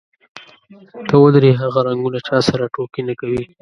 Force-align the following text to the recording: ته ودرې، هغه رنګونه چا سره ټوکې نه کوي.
ته 1.07 1.15
ودرې، 1.23 1.51
هغه 1.61 1.79
رنګونه 1.87 2.19
چا 2.27 2.37
سره 2.49 2.63
ټوکې 2.73 3.01
نه 3.07 3.13
کوي. 3.19 3.43